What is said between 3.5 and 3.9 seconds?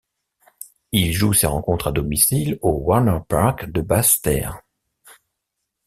de